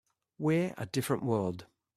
We're 0.39 0.73
a 0.79 0.87
different 0.87 1.21
world. 1.21 1.67